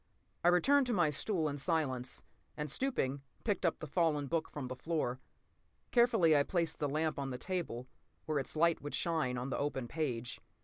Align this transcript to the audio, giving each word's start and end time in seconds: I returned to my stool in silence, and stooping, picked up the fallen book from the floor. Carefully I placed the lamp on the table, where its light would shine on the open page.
I 0.43 0.47
returned 0.47 0.87
to 0.87 0.93
my 0.93 1.11
stool 1.11 1.47
in 1.47 1.59
silence, 1.59 2.23
and 2.57 2.71
stooping, 2.71 3.21
picked 3.43 3.67
up 3.67 3.77
the 3.77 3.85
fallen 3.85 4.25
book 4.25 4.49
from 4.49 4.67
the 4.67 4.75
floor. 4.75 5.19
Carefully 5.91 6.35
I 6.35 6.41
placed 6.41 6.79
the 6.79 6.89
lamp 6.89 7.19
on 7.19 7.29
the 7.29 7.37
table, 7.37 7.87
where 8.25 8.39
its 8.39 8.55
light 8.55 8.81
would 8.81 8.95
shine 8.95 9.37
on 9.37 9.51
the 9.51 9.59
open 9.59 9.87
page. 9.87 10.41